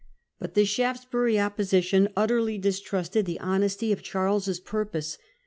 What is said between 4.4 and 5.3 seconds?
purpose.